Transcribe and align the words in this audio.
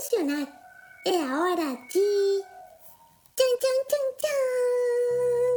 funcionar. 0.00 0.48
É 1.06 1.16
a 1.16 1.40
hora 1.40 1.76
de. 1.88 2.44
Tchan, 3.36 3.56
tchan, 3.60 3.80
tchan, 3.88 4.06
tchan! 4.18 5.54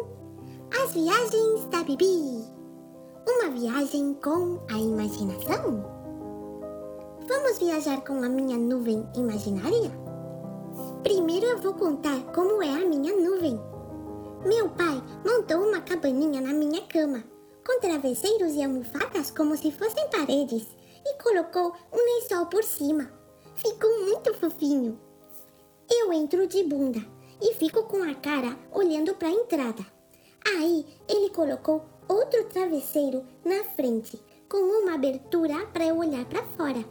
As 0.84 0.92
viagens 0.94 1.66
da 1.70 1.84
Bibi. 1.84 2.44
Uma 3.26 3.50
viagem 3.52 4.14
com 4.16 4.60
a 4.70 4.78
imaginação? 4.78 5.84
Vamos 7.28 7.58
viajar 7.58 8.02
com 8.02 8.22
a 8.22 8.30
minha 8.30 8.58
nuvem 8.58 9.08
imaginária? 9.16 9.92
Primeiro 11.04 11.46
eu 11.46 11.58
vou 11.60 11.74
contar 11.74 12.20
como 12.34 12.62
é 12.62 12.70
a 12.70 12.86
minha 12.86 13.16
nuvem. 13.16 13.60
Meu 14.46 14.70
pai 14.70 15.02
montou 15.26 15.62
uma 15.62 15.80
cabaninha 15.82 16.42
na 16.42 16.52
minha 16.54 16.82
cama, 16.88 17.24
com 17.66 17.80
travesseiros 17.80 18.56
e 18.56 18.64
almofadas 18.64 19.32
como 19.32 19.56
se 19.56 19.72
fossem 19.72 20.10
paredes, 20.10 20.68
e 21.06 21.24
colocou 21.24 21.74
um 21.94 22.20
lençol 22.20 22.48
por 22.48 22.64
cima. 22.64 23.23
Ficou 23.56 24.06
muito 24.06 24.34
fofinho. 24.34 25.00
Eu 25.90 26.12
entro 26.12 26.48
de 26.48 26.64
bunda 26.64 27.00
e 27.42 27.54
fico 27.54 27.84
com 27.84 28.02
a 28.04 28.16
cara 28.16 28.58
olhando 28.72 29.14
para 29.16 29.28
a 29.28 29.32
entrada. 29.32 29.86
Aí 30.46 30.86
ele 31.08 31.30
colocou 31.30 31.86
outro 32.08 32.44
travesseiro 32.46 33.26
na 33.46 33.64
frente, 33.64 34.22
com 34.50 34.58
uma 34.58 34.96
abertura 34.96 35.66
para 35.68 35.86
eu 35.86 35.98
olhar 35.98 36.26
para 36.26 36.44
fora. 36.44 36.84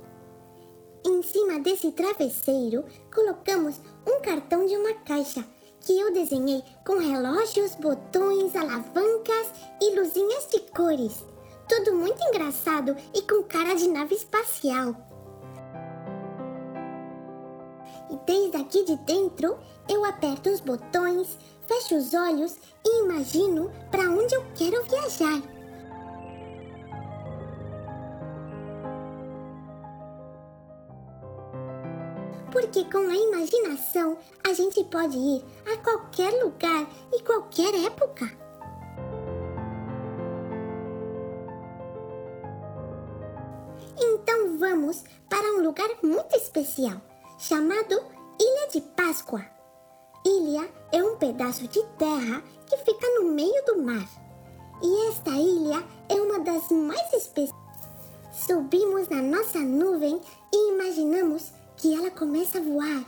Em 1.05 1.23
cima 1.23 1.59
desse 1.59 1.91
travesseiro, 1.91 2.84
colocamos 3.12 3.81
um 4.06 4.20
cartão 4.20 4.65
de 4.65 4.77
uma 4.77 4.95
caixa 4.95 5.45
que 5.81 5.98
eu 5.98 6.12
desenhei 6.12 6.62
com 6.87 6.98
relógios, 6.98 7.75
botões, 7.75 8.55
alavancas 8.55 9.50
e 9.81 9.98
luzinhas 9.98 10.47
de 10.50 10.61
cores. 10.70 11.25
Tudo 11.69 11.94
muito 11.97 12.22
engraçado 12.28 12.97
e 13.15 13.22
com 13.22 13.42
cara 13.42 13.75
de 13.75 13.89
nave 13.89 14.15
espacial. 14.15 15.12
Desde 18.27 18.56
aqui 18.56 18.84
de 18.84 18.97
dentro, 18.97 19.59
eu 19.89 20.05
aperto 20.05 20.51
os 20.51 20.61
botões, 20.61 21.39
fecho 21.67 21.97
os 21.97 22.15
olhos 22.15 22.56
e 22.84 23.05
imagino 23.05 23.70
para 23.91 24.11
onde 24.11 24.34
eu 24.34 24.45
quero 24.55 24.83
viajar. 24.84 25.42
Porque 32.50 32.84
com 32.84 32.98
a 32.98 33.17
imaginação 33.17 34.19
a 34.45 34.53
gente 34.53 34.84
pode 34.84 35.17
ir 35.17 35.45
a 35.73 35.77
qualquer 35.78 36.31
lugar 36.43 36.87
e 37.12 37.23
qualquer 37.23 37.75
época. 37.87 38.31
Então 43.98 44.59
vamos 44.59 45.03
para 45.28 45.53
um 45.55 45.62
lugar 45.62 45.89
muito 46.03 46.37
especial, 46.37 47.00
chamado 47.43 48.01
Ilha 48.39 48.69
de 48.73 48.81
Páscoa. 48.81 49.45
Ilha 50.25 50.71
é 50.93 51.03
um 51.03 51.17
pedaço 51.17 51.67
de 51.67 51.83
terra 51.99 52.41
que 52.69 52.77
fica 52.77 53.05
no 53.19 53.33
meio 53.33 53.65
do 53.67 53.83
mar. 53.83 54.09
E 54.81 55.09
esta 55.09 55.31
ilha 55.31 55.83
é 56.09 56.15
uma 56.15 56.39
das 56.39 56.71
mais 56.71 57.12
especiais. 57.12 57.53
Subimos 58.33 59.09
na 59.09 59.21
nossa 59.21 59.59
nuvem 59.59 60.21
e 60.55 60.73
imaginamos 60.73 61.53
que 61.77 61.93
ela 61.93 62.12
começa 62.12 62.59
a 62.59 62.62
voar. 62.62 63.05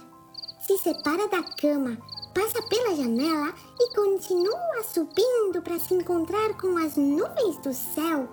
Se 0.66 0.78
separa 0.78 1.28
da 1.28 1.42
cama, 1.56 1.96
passa 2.34 2.60
pela 2.68 2.96
janela 2.96 3.54
e 3.78 3.94
continua 3.94 4.82
subindo 4.82 5.62
para 5.62 5.78
se 5.78 5.94
encontrar 5.94 6.56
com 6.60 6.76
as 6.76 6.96
nuvens 6.96 7.56
do 7.58 7.72
céu. 7.72 8.28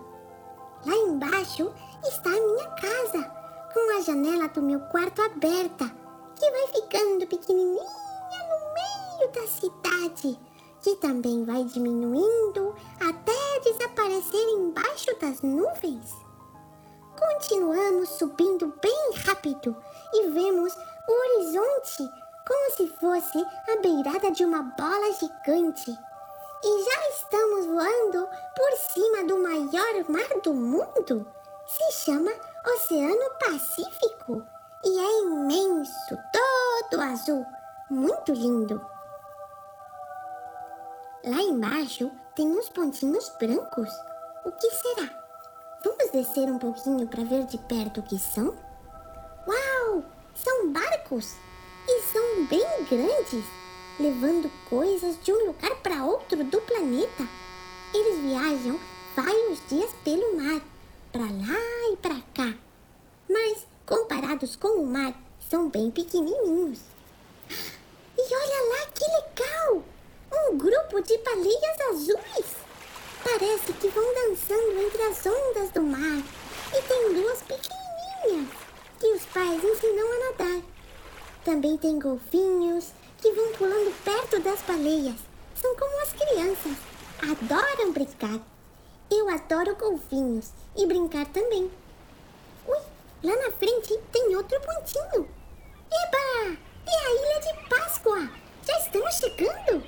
Lá 0.84 0.96
embaixo 0.96 1.72
está 2.04 2.32
a 2.32 2.42
minha 2.42 2.70
casa, 2.70 3.42
com 3.74 3.98
a 3.98 4.02
janela 4.02 4.48
do 4.50 4.62
meu 4.62 4.80
quarto 4.80 5.22
aberta, 5.22 6.01
que 6.42 6.50
vai 6.50 6.68
ficando 6.70 7.28
pequenininha 7.28 7.84
no 8.50 8.74
meio 8.74 9.32
da 9.32 9.48
cidade, 9.48 10.40
que 10.82 10.96
também 10.96 11.46
vai 11.46 11.64
diminuindo 11.66 12.76
até 13.00 13.60
desaparecer 13.64 14.50
embaixo 14.50 15.16
das 15.22 15.40
nuvens. 15.44 16.12
Continuamos 17.16 18.10
subindo 18.10 18.74
bem 18.82 19.12
rápido 19.24 19.78
e 20.16 20.30
vemos 20.32 20.74
o 21.08 21.12
horizonte 21.12 22.10
como 22.48 22.72
se 22.72 22.88
fosse 22.98 23.38
a 23.72 23.80
beirada 23.80 24.32
de 24.32 24.44
uma 24.44 24.64
bola 24.64 25.14
gigante. 25.14 25.92
E 26.64 26.84
já 26.84 27.10
estamos 27.10 27.68
voando 27.68 28.28
por 28.56 28.78
cima 28.92 29.24
do 29.26 29.38
maior 29.38 30.10
mar 30.10 30.42
do 30.44 30.56
mundo. 30.56 31.28
Se 31.68 32.04
chama 32.04 32.32
Oceano 32.66 33.30
Pacífico 33.40 34.44
e 34.84 35.00
é 35.00 35.22
imenso, 35.22 36.18
todo 36.90 37.02
azul, 37.02 37.46
muito 37.90 38.34
lindo. 38.34 38.82
Lá 41.24 41.42
embaixo 41.42 42.12
tem 42.36 42.48
uns 42.48 42.70
pontinhos 42.70 43.32
brancos. 43.40 43.90
O 44.44 44.52
que 44.52 44.72
será? 44.72 45.22
Vamos 45.84 46.12
descer 46.12 46.50
um 46.52 46.58
pouquinho 46.58 47.08
para 47.08 47.24
ver 47.24 47.46
de 47.46 47.58
perto 47.60 48.00
o 48.00 48.04
que 48.04 48.18
são? 48.18 48.56
Uau! 49.48 50.04
São 50.34 50.72
barcos! 50.72 51.36
E 51.88 52.02
são 52.04 52.46
bem 52.46 52.66
grandes, 52.90 53.46
levando 54.00 54.52
coisas 54.70 55.22
de 55.24 55.32
um 55.32 55.48
lugar 55.48 55.76
para 55.84 56.06
outro 56.06 56.44
do 56.44 56.62
planeta. 56.62 57.28
Eles 57.94 58.20
viajam 58.20 58.80
vários 59.16 59.60
dias 59.68 59.92
pelo 60.04 60.38
mar, 60.38 60.62
para 61.12 61.26
lá 61.26 61.92
e 61.92 61.98
para 61.98 62.16
cá. 62.34 62.54
Mas, 63.30 63.68
comparados 63.86 64.56
com 64.56 64.80
o 64.80 64.81
mar, 64.92 65.14
são 65.50 65.70
bem 65.70 65.90
pequenininhos. 65.90 66.80
E 67.50 68.22
olha 68.22 68.70
lá 68.70 68.88
que 68.94 69.06
legal! 69.06 69.84
Um 70.34 70.58
grupo 70.58 71.02
de 71.02 71.18
baleias 71.20 71.82
azuis! 71.90 72.56
Parece 73.24 73.72
que 73.74 73.88
vão 73.88 74.14
dançando 74.14 74.82
entre 74.82 75.02
as 75.04 75.26
ondas 75.26 75.70
do 75.72 75.82
mar. 75.82 76.22
E 76.74 76.82
tem 76.84 77.14
duas 77.14 77.42
pequenininhas 77.42 78.50
que 79.00 79.08
os 79.08 79.26
pais 79.28 79.64
ensinam 79.64 80.12
a 80.12 80.32
nadar. 80.32 80.62
Também 81.46 81.78
tem 81.78 81.98
golfinhos 81.98 82.92
que 83.18 83.32
vão 83.32 83.52
pulando 83.54 83.94
perto 84.04 84.40
das 84.42 84.62
baleias. 84.64 85.16
São 85.56 85.74
como 85.76 86.02
as 86.02 86.14
crianças. 86.14 86.78
Adoram 87.22 87.94
brincar. 87.94 88.40
Eu 89.10 89.30
adoro 89.30 89.76
golfinhos 89.76 90.50
e 90.76 90.86
brincar 90.86 91.26
também. 91.28 91.72
Lá 93.24 93.36
na 93.36 93.52
frente 93.52 93.96
tem 94.12 94.36
outro 94.36 94.60
pontinho. 94.62 95.30
Eba! 95.92 96.58
É 96.88 96.96
a 96.96 97.12
Ilha 97.14 97.40
de 97.42 97.70
Páscoa! 97.70 98.30
Já 98.66 98.80
estamos 98.80 99.14
chegando! 99.16 99.84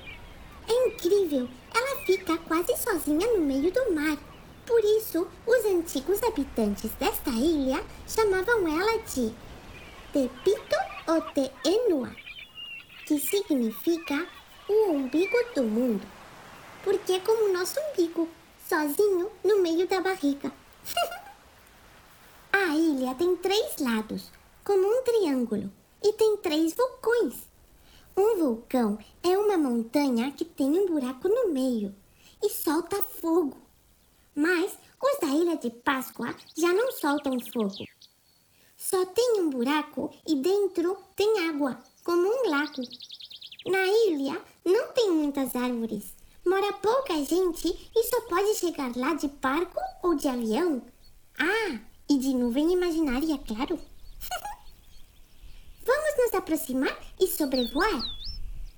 É 0.67 0.87
incrível! 0.87 1.49
Ela 1.73 2.05
fica 2.05 2.37
quase 2.37 2.77
sozinha 2.77 3.25
no 3.33 3.39
meio 3.39 3.71
do 3.71 3.91
mar. 3.91 4.17
Por 4.67 4.79
isso, 4.85 5.27
os 5.47 5.65
antigos 5.65 6.21
habitantes 6.21 6.91
desta 6.91 7.31
ilha 7.31 7.83
chamavam 8.07 8.67
ela 8.67 8.99
de 8.99 9.33
Tepito 10.13 10.75
ou 11.07 11.21
Te 11.33 11.51
Enua, 11.65 12.15
que 13.07 13.19
significa 13.19 14.27
o 14.69 14.91
umbigo 14.91 15.37
do 15.55 15.63
mundo, 15.63 16.05
porque 16.83 17.13
é 17.13 17.19
como 17.19 17.49
o 17.49 17.53
nosso 17.53 17.79
umbigo, 17.79 18.29
sozinho 18.69 19.31
no 19.43 19.61
meio 19.61 19.87
da 19.87 19.99
barriga. 19.99 20.51
A 22.65 22.77
ilha 22.77 23.13
tem 23.15 23.35
três 23.35 23.75
lados, 23.77 24.31
como 24.63 24.87
um 24.87 25.03
triângulo, 25.03 25.69
e 26.01 26.13
tem 26.13 26.37
três 26.37 26.73
vulcões. 26.73 27.35
Um 28.15 28.37
vulcão 28.37 28.97
é 29.21 29.37
uma 29.37 29.57
montanha 29.57 30.31
que 30.31 30.45
tem 30.45 30.69
um 30.69 30.87
buraco 30.87 31.27
no 31.27 31.49
meio 31.49 31.93
e 32.41 32.49
solta 32.49 33.03
fogo. 33.03 33.57
Mas 34.33 34.77
os 35.01 35.19
da 35.19 35.27
Ilha 35.27 35.57
de 35.57 35.69
Páscoa 35.71 36.33
já 36.57 36.71
não 36.71 36.89
soltam 36.93 37.37
fogo. 37.51 37.85
Só 38.77 39.05
tem 39.07 39.41
um 39.41 39.49
buraco 39.49 40.09
e 40.25 40.33
dentro 40.35 40.97
tem 41.17 41.49
água, 41.49 41.77
como 42.01 42.25
um 42.25 42.49
lago. 42.49 42.81
Na 43.65 43.85
ilha 43.85 44.41
não 44.63 44.87
tem 44.93 45.11
muitas 45.11 45.53
árvores. 45.53 46.15
Mora 46.45 46.71
pouca 46.71 47.13
gente 47.25 47.91
e 47.93 48.03
só 48.03 48.21
pode 48.21 48.55
chegar 48.55 48.95
lá 48.95 49.13
de 49.15 49.27
barco 49.27 49.79
ou 50.01 50.15
de 50.15 50.29
avião. 50.29 50.81
Ah, 51.37 51.92
e 52.09 52.17
de 52.17 52.33
nuvem 52.33 52.73
imaginária, 52.73 53.37
claro. 53.39 53.77
Vamos 55.85 56.17
nos 56.17 56.33
aproximar 56.33 56.97
e 57.19 57.27
sobrevoar? 57.27 58.01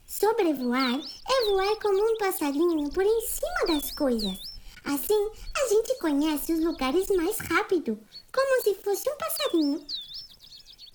Sobrevoar 0.05 0.99
é 1.27 1.45
voar 1.45 1.75
como 1.81 1.97
um 1.97 2.17
passarinho 2.17 2.89
por 2.91 3.03
em 3.03 3.21
cima 3.21 3.65
das 3.67 3.91
coisas. 3.91 4.37
Assim, 4.85 5.31
a 5.57 5.67
gente 5.67 5.97
conhece 5.99 6.53
os 6.53 6.63
lugares 6.63 7.09
mais 7.09 7.39
rápido, 7.39 7.99
como 8.31 8.61
se 8.61 8.75
fosse 8.75 9.09
um 9.09 9.17
passarinho. 9.17 9.85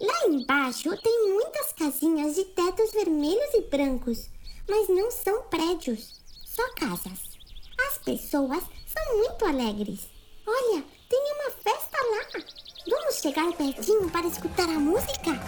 Lá 0.00 0.26
embaixo 0.28 0.96
tem 1.02 1.32
muitas 1.32 1.72
casinhas 1.72 2.36
de 2.36 2.44
tetos 2.44 2.92
vermelhos 2.92 3.52
e 3.54 3.62
brancos, 3.62 4.30
mas 4.68 4.88
não 4.88 5.10
são 5.10 5.42
prédios, 5.42 6.22
só 6.46 6.62
casas. 6.74 7.30
As 7.86 7.98
pessoas 7.98 8.62
são 8.86 9.18
muito 9.18 9.44
alegres. 9.44 10.08
Olha, 10.46 10.84
tem 11.08 11.32
uma 11.32 11.50
festa 11.50 11.98
lá. 11.98 12.19
Vamos 12.88 13.14
chegar 13.16 13.52
pertinho 13.52 14.10
para 14.10 14.26
escutar 14.26 14.68
a 14.68 14.78
música? 14.78 15.38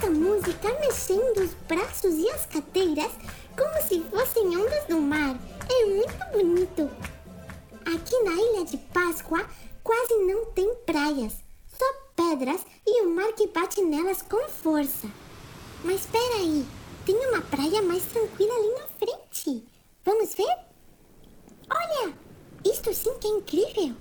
essa 0.00 0.10
música 0.10 0.72
mexendo 0.80 1.38
os 1.44 1.52
braços 1.68 2.14
e 2.14 2.30
as 2.30 2.46
cadeiras 2.46 3.12
como 3.54 3.82
se 3.86 4.00
fossem 4.04 4.56
ondas 4.56 4.86
do 4.86 4.98
mar. 4.98 5.36
É 5.68 5.84
muito 5.84 6.32
bonito. 6.32 6.90
Aqui 7.84 8.18
na 8.24 8.32
Ilha 8.32 8.64
de 8.64 8.78
Páscoa 8.78 9.46
quase 9.84 10.14
não 10.24 10.46
tem 10.46 10.74
praias, 10.86 11.34
só 11.68 11.84
pedras 12.16 12.64
e 12.86 13.02
o 13.02 13.10
mar 13.10 13.30
que 13.34 13.46
bate 13.48 13.82
nelas 13.82 14.22
com 14.22 14.48
força. 14.48 15.06
Mas 15.84 16.00
espera 16.00 16.36
aí, 16.36 16.66
tem 17.04 17.16
uma 17.16 17.42
praia 17.42 17.82
mais 17.82 18.02
tranquila 18.04 18.54
ali 18.54 18.74
na 18.74 18.88
frente. 18.98 19.68
Vamos 20.02 20.34
ver? 20.34 20.56
Olha, 21.68 22.14
isto 22.64 22.92
sim 22.92 23.18
que 23.18 23.26
é 23.26 23.30
incrível. 23.30 23.96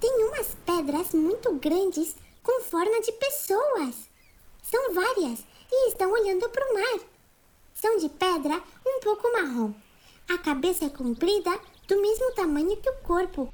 Tem 0.00 0.24
umas 0.24 0.56
pedras 0.64 1.12
muito 1.12 1.52
grandes 1.54 2.16
com 2.42 2.62
forma 2.62 3.00
de 3.00 3.12
pessoas. 3.12 3.94
São 4.62 4.94
várias 4.94 5.40
e 5.70 5.88
estão 5.88 6.10
olhando 6.10 6.48
para 6.48 6.70
o 6.70 6.74
mar. 6.74 7.00
São 7.74 7.98
de 7.98 8.08
pedra 8.08 8.62
um 8.86 9.00
pouco 9.00 9.32
marrom. 9.32 9.72
A 10.28 10.38
cabeça 10.38 10.84
é 10.84 10.90
comprida, 10.90 11.58
do 11.86 12.00
mesmo 12.00 12.32
tamanho 12.32 12.76
que 12.76 12.88
o 12.88 12.96
corpo. 13.02 13.52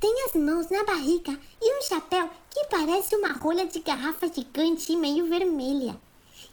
Tem 0.00 0.24
as 0.24 0.34
mãos 0.34 0.68
na 0.70 0.84
barriga 0.84 1.38
e 1.60 1.78
um 1.78 1.82
chapéu 1.82 2.28
que 2.50 2.64
parece 2.66 3.14
uma 3.16 3.32
rolha 3.32 3.66
de 3.66 3.80
garrafa 3.80 4.26
gigante 4.28 4.94
meio 4.96 5.26
vermelha. 5.28 5.96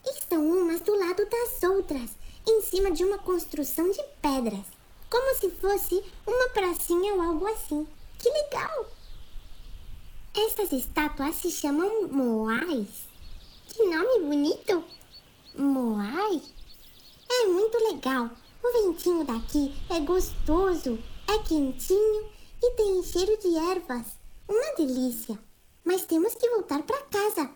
Estão 0.06 0.46
umas 0.46 0.82
do 0.82 0.98
lado 0.98 1.26
das 1.26 1.64
outras, 1.64 2.12
em 2.48 2.62
cima 2.62 2.92
de 2.92 3.04
uma 3.04 3.18
construção 3.18 3.90
de 3.90 4.02
pedras, 4.22 4.66
como 5.14 5.36
se 5.36 5.48
fosse 5.52 6.04
uma 6.26 6.50
pracinha 6.50 7.14
ou 7.14 7.22
algo 7.22 7.46
assim. 7.46 7.88
Que 8.18 8.28
legal! 8.32 8.88
Estas 10.34 10.72
estátuas 10.72 11.36
se 11.36 11.52
chamam 11.52 12.08
moais. 12.08 13.08
Que 13.68 13.84
nome 13.84 14.22
bonito! 14.22 14.84
Moai? 15.56 16.42
É 17.30 17.46
muito 17.46 17.78
legal. 17.92 18.28
O 18.64 18.72
ventinho 18.72 19.24
daqui 19.24 19.76
é 19.88 20.00
gostoso, 20.00 20.98
é 21.28 21.38
quentinho 21.48 22.32
e 22.64 22.72
tem 22.72 23.04
cheiro 23.04 23.38
de 23.38 23.56
ervas. 23.56 24.18
Uma 24.50 24.74
delícia. 24.76 25.38
Mas 25.86 26.06
temos 26.06 26.34
que 26.34 26.50
voltar 26.50 26.82
para 26.82 27.04
casa. 27.04 27.52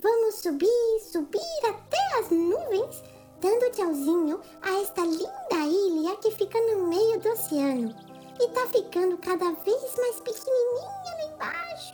Vamos 0.00 0.36
subir, 0.36 1.00
subir 1.10 1.66
até 1.66 2.18
as 2.20 2.30
nuvens, 2.30 3.02
dando 3.44 3.70
tchauzinho 3.72 4.40
a 4.62 4.80
esta 4.80 5.02
linda 5.02 5.66
ilha 5.66 6.16
que 6.16 6.30
fica 6.30 6.58
no 6.58 6.88
meio 6.88 7.20
do 7.20 7.28
oceano. 7.28 7.94
E 8.40 8.48
tá 8.48 8.66
ficando 8.68 9.18
cada 9.18 9.52
vez 9.52 9.96
mais 9.98 10.18
pequenininha 10.20 10.88
lá 11.04 11.24
embaixo. 11.34 11.92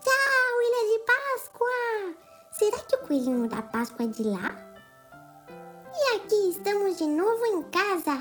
Tchau, 0.00 0.62
Ilha 0.62 0.98
de 0.98 1.04
Páscoa! 1.04 2.14
Será 2.50 2.78
que 2.78 2.96
o 2.96 3.06
coelhinho 3.06 3.48
da 3.48 3.62
Páscoa 3.62 4.04
é 4.04 4.08
de 4.08 4.24
lá? 4.24 4.56
E 5.94 6.16
aqui 6.16 6.50
estamos 6.50 6.98
de 6.98 7.06
novo 7.06 7.46
em 7.46 7.62
casa. 7.70 8.20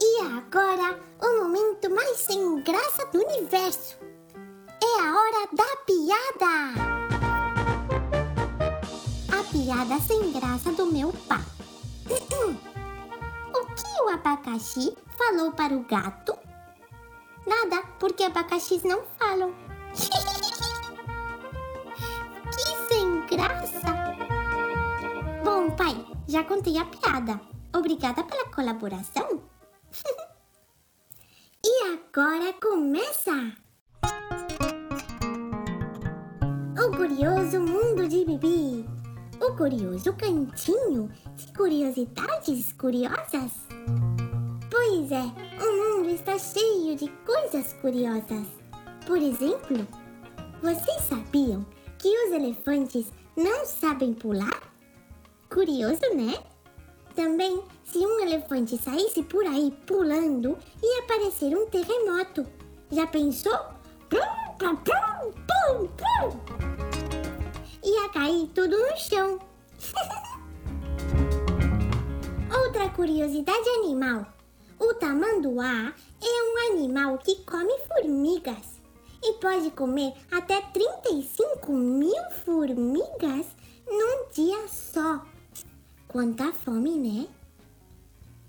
E 0.00 0.20
agora, 0.22 1.00
o 1.20 1.42
momento 1.42 1.90
mais 1.90 2.18
sem 2.18 2.62
graça 2.62 3.06
do 3.06 3.18
universo. 3.18 3.98
É 4.80 5.00
a 5.00 5.18
hora 5.18 5.48
da 5.52 5.76
piada. 5.84 6.95
Piada 9.56 9.98
sem 10.00 10.32
graça 10.32 10.70
do 10.70 10.84
meu 10.92 11.10
pai. 11.26 11.42
O 13.56 13.66
que 13.74 14.02
o 14.02 14.10
abacaxi 14.10 14.94
falou 15.16 15.50
para 15.50 15.74
o 15.74 15.82
gato? 15.84 16.36
Nada, 17.46 17.82
porque 17.98 18.24
abacaxis 18.24 18.82
não 18.82 19.02
falam. 19.18 19.54
que 22.52 22.76
sem 22.86 23.26
graça! 23.26 23.94
Bom, 25.42 25.70
pai, 25.70 26.04
já 26.28 26.44
contei 26.44 26.76
a 26.76 26.84
piada. 26.84 27.40
Obrigada 27.74 28.22
pela 28.24 28.44
colaboração. 28.50 29.42
e 31.64 31.94
agora 31.94 32.52
começa! 32.60 33.54
O 36.78 36.94
curioso 36.94 37.58
mundo 37.58 38.06
de 38.06 38.22
Bibi. 38.22 38.95
O 39.46 39.54
curioso 39.54 40.12
cantinho 40.14 41.08
de 41.36 41.52
curiosidades 41.52 42.72
curiosas. 42.72 43.52
Pois 44.68 45.12
é, 45.12 45.22
o 45.62 45.98
mundo 45.98 46.10
está 46.10 46.36
cheio 46.36 46.96
de 46.96 47.08
coisas 47.24 47.72
curiosas. 47.74 48.44
Por 49.06 49.18
exemplo, 49.18 49.86
vocês 50.60 51.00
sabiam 51.02 51.64
que 51.96 52.08
os 52.08 52.32
elefantes 52.32 53.12
não 53.36 53.64
sabem 53.64 54.14
pular? 54.14 54.62
Curioso, 55.48 56.12
né? 56.16 56.42
Também, 57.14 57.62
se 57.84 57.98
um 57.98 58.18
elefante 58.18 58.76
saísse 58.76 59.22
por 59.22 59.46
aí 59.46 59.72
pulando, 59.86 60.58
ia 60.82 61.04
aparecer 61.04 61.56
um 61.56 61.66
terremoto. 61.66 62.44
Já 62.90 63.06
pensou? 63.06 63.58
Pum, 64.10 64.18
pum, 64.58 64.76
pum, 64.76 65.88
pum. 65.96 66.75
Cair 68.16 68.48
tudo 68.54 68.78
no 68.78 68.96
chão. 68.96 69.38
Outra 72.64 72.88
curiosidade 72.88 73.68
animal. 73.68 74.26
O 74.80 74.94
tamanduá 74.94 75.92
é 76.22 76.42
um 76.42 76.72
animal 76.72 77.18
que 77.18 77.44
come 77.44 77.78
formigas 77.80 78.80
e 79.22 79.34
pode 79.34 79.70
comer 79.72 80.14
até 80.30 80.62
35 80.62 81.70
mil 81.70 82.30
formigas 82.42 83.48
num 83.86 84.30
dia 84.32 84.66
só. 84.66 85.22
Quanta 86.08 86.54
fome, 86.54 86.96
né? 86.96 87.28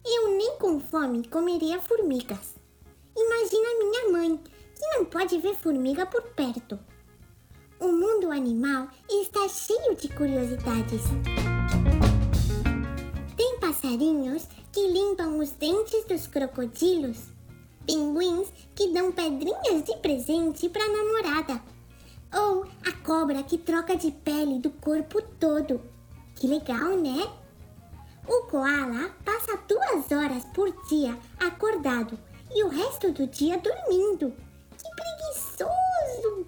Eu 0.05 0.29
nem 0.29 0.57
com 0.59 0.79
fome 0.79 1.27
comeria 1.27 1.81
formigas. 1.81 2.55
Imagina 3.17 3.79
minha 3.79 4.11
mãe, 4.13 4.37
que 4.37 4.97
não 4.97 5.03
pode 5.03 5.37
ver 5.39 5.55
formiga 5.55 6.05
por 6.05 6.21
perto. 6.21 6.79
O 7.79 7.91
mundo 7.91 8.31
animal 8.31 8.87
está 9.07 9.47
cheio 9.47 9.95
de 9.95 10.07
curiosidades. 10.09 11.03
Tem 13.35 13.59
passarinhos 13.59 14.47
que 14.71 14.87
limpam 14.87 15.37
os 15.37 15.51
dentes 15.51 16.03
dos 16.05 16.25
crocodilos, 16.25 17.17
pinguins 17.85 18.51
que 18.73 18.91
dão 18.91 19.11
pedrinhas 19.11 19.83
de 19.83 19.95
presente 19.97 20.67
para 20.69 20.87
namorada, 20.87 21.61
ou 22.33 22.65
a 22.83 22.91
cobra 23.05 23.43
que 23.43 23.59
troca 23.59 23.95
de 23.95 24.09
pele 24.09 24.57
do 24.57 24.71
corpo 24.71 25.21
todo. 25.39 25.79
Que 26.35 26.47
legal, 26.47 26.97
né? 26.97 27.29
O 28.27 28.47
koala 28.47 29.11
passa 29.23 29.55
duas 29.67 30.11
horas 30.11 30.43
por 30.45 30.71
dia 30.87 31.15
acordado 31.39 32.17
e 32.51 32.63
o 32.63 32.69
resto 32.69 33.11
do 33.11 33.27
dia 33.27 33.59
dormindo. 33.59 34.33
Que 34.77 34.89
preguiçoso! 34.95 36.46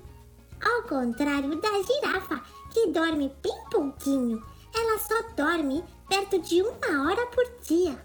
Ao 0.63 0.83
contrário 0.83 1.55
da 1.61 1.81
girafa, 1.81 2.43
que 2.71 2.87
dorme 2.87 3.33
bem 3.41 3.63
pouquinho, 3.71 4.43
ela 4.75 4.99
só 4.99 5.21
dorme 5.35 5.83
perto 6.07 6.39
de 6.39 6.61
uma 6.61 7.07
hora 7.07 7.25
por 7.27 7.45
dia. 7.61 7.97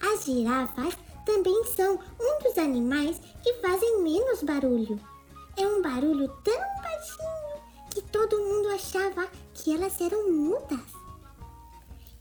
As 0.00 0.24
girafas 0.24 0.96
também 1.24 1.64
são 1.64 1.94
um 1.94 2.42
dos 2.42 2.56
animais 2.56 3.20
que 3.42 3.52
fazem 3.54 4.02
menos 4.02 4.42
barulho. 4.42 5.00
É 5.56 5.66
um 5.66 5.82
barulho 5.82 6.28
tão 6.44 6.58
baixinho 6.82 7.62
que 7.90 8.00
todo 8.02 8.38
mundo 8.38 8.68
achava 8.68 9.26
que 9.54 9.74
elas 9.74 10.00
eram 10.00 10.30
mudas. 10.30 10.96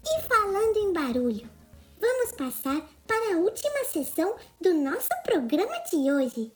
E 0.06 0.22
falando 0.24 0.78
em 0.78 0.94
barulho, 0.94 1.50
vamos 2.00 2.32
passar 2.34 2.82
para 3.08 3.36
a 3.36 3.38
última 3.38 3.86
sessão 3.86 4.36
do 4.60 4.74
nosso 4.74 5.10
programa 5.24 5.78
de 5.90 6.12
hoje. 6.12 6.52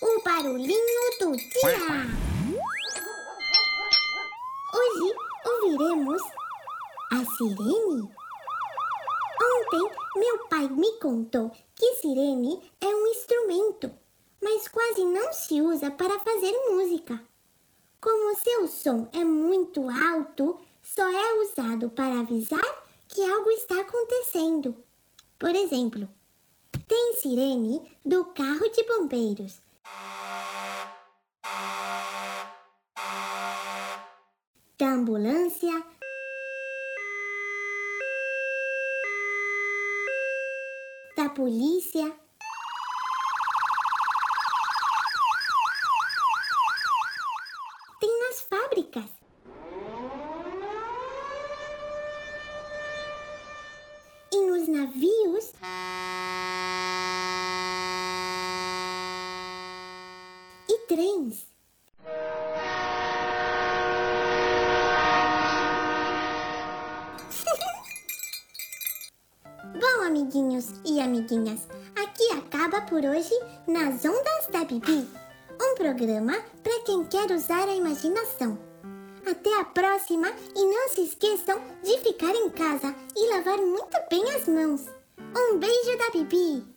O 0.00 0.22
barulhinho 0.24 1.18
do 1.20 1.36
dia. 1.36 2.06
Hoje 4.74 5.14
ouviremos 5.46 6.22
a 7.12 7.24
sirene. 7.36 8.10
Ontem 9.40 9.90
meu 10.16 10.48
pai 10.48 10.68
me 10.68 10.92
contou 10.98 11.50
que 11.74 11.94
sirene 11.96 12.60
é 12.80 12.86
um 12.86 13.06
instrumento, 13.08 13.92
mas 14.42 14.66
quase 14.68 15.04
não 15.04 15.32
se 15.32 15.60
usa 15.60 15.90
para 15.90 16.18
fazer 16.20 16.52
música. 16.70 17.20
Como 18.00 18.36
seu 18.36 18.66
som 18.66 19.08
é 19.12 19.24
muito 19.24 19.88
alto, 19.88 20.58
só 20.82 21.08
é 21.08 21.42
usado 21.42 21.90
para 21.90 22.20
avisar 22.20 22.84
que 23.08 23.22
algo 23.22 23.50
está 23.50 23.80
acontecendo. 23.80 24.74
Por 25.38 25.54
exemplo, 25.54 26.08
tem 26.88 27.14
sirene 27.14 27.82
do 28.04 28.24
carro 28.26 28.68
de 28.70 28.82
bombeiros. 28.84 29.60
Da 34.78 34.88
ambulância. 34.88 35.84
Da 41.16 41.28
polícia. 41.30 42.21
Bom, 69.72 70.02
amiguinhos 70.04 70.66
e 70.84 71.00
amiguinhas, 71.00 71.68
aqui 71.96 72.28
acaba 72.32 72.80
por 72.82 73.02
hoje 73.04 73.32
Nas 73.68 74.04
Ondas 74.04 74.48
da 74.50 74.64
Bibi, 74.64 75.08
um 75.60 75.76
programa 75.76 76.34
para 76.62 76.80
quem 76.84 77.04
quer 77.04 77.30
usar 77.30 77.68
a 77.68 77.74
imaginação. 77.74 78.58
Até 79.24 79.60
a 79.60 79.64
próxima 79.64 80.32
e 80.56 80.64
não 80.64 80.88
se 80.88 81.02
esqueçam 81.02 81.60
de 81.84 81.98
ficar 81.98 82.34
em 82.34 82.50
casa 82.50 82.92
e 83.16 83.32
lavar 83.32 83.58
muito 83.58 83.96
bem 84.10 84.28
as 84.34 84.48
mãos. 84.48 84.88
Um 85.36 85.58
beijo 85.58 85.96
da 85.96 86.10
Bibi! 86.10 86.71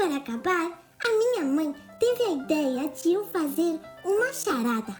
Para 0.00 0.16
acabar, 0.16 0.82
a 1.04 1.08
minha 1.10 1.44
mãe 1.44 1.74
teve 1.98 2.22
a 2.22 2.30
ideia 2.30 2.88
de 2.88 3.12
eu 3.12 3.26
fazer 3.26 3.78
uma 4.02 4.32
charada. 4.32 4.96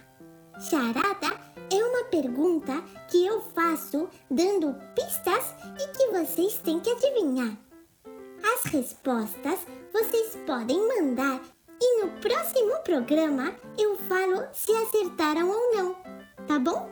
Charada 0.60 1.40
é 1.70 1.82
uma 1.82 2.04
pergunta 2.04 2.82
que 3.10 3.24
eu 3.24 3.40
faço 3.54 4.10
dando 4.30 4.74
pistas 4.94 5.54
e 5.80 5.88
que 5.96 6.06
vocês 6.08 6.58
têm 6.58 6.80
que 6.80 6.90
adivinhar. 6.90 7.56
As 8.44 8.70
respostas 8.70 9.60
vocês 9.90 10.36
podem 10.46 10.86
mandar 10.86 11.40
e 11.80 12.04
no 12.04 12.10
próximo 12.20 12.78
programa 12.84 13.54
eu 13.78 13.96
falo 14.00 14.46
se 14.52 14.70
acertaram 14.70 15.48
ou 15.48 15.76
não, 15.76 15.94
tá 16.46 16.58
bom? 16.58 16.90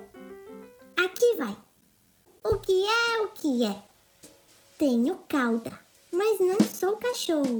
Aqui 0.96 1.36
vai. 1.36 1.54
O 2.42 2.58
que 2.58 2.86
é 2.86 3.20
o 3.20 3.28
que 3.28 3.66
é? 3.66 3.82
Tenho 4.78 5.14
cauda, 5.28 5.78
mas 6.10 6.40
não 6.40 6.58
sou 6.60 6.96
cachorro. 6.96 7.58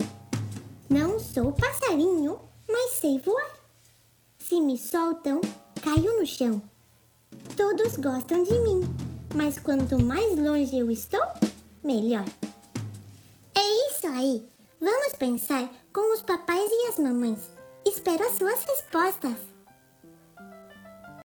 Não 0.90 1.18
sou 1.18 1.52
passarinho, 1.52 2.40
mas 2.66 2.92
sei 2.92 3.18
voar. 3.18 3.50
Se 4.38 4.58
me 4.58 4.78
soltam, 4.78 5.40
caio 5.82 6.18
no 6.18 6.26
chão. 6.26 6.62
Todos 7.54 7.96
gostam 7.96 8.42
de 8.42 8.58
mim, 8.60 8.80
mas 9.34 9.58
quanto 9.58 10.02
mais 10.02 10.38
longe 10.38 10.78
eu 10.78 10.90
estou, 10.90 11.20
melhor. 11.84 12.24
É 13.54 13.90
isso 13.90 14.06
aí. 14.06 14.48
Vamos 14.80 15.12
pensar 15.18 15.68
com 15.92 16.14
os 16.14 16.22
papais 16.22 16.70
e 16.70 16.86
as 16.88 16.98
mamães. 16.98 17.50
Espero 17.84 18.26
as 18.26 18.38
suas 18.38 18.64
respostas. 18.64 19.57